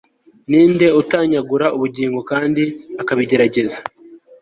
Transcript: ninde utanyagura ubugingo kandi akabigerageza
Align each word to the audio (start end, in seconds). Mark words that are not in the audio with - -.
ninde 0.49 0.87
utanyagura 1.01 1.65
ubugingo 1.75 2.19
kandi 2.31 2.63
akabigerageza 3.01 3.79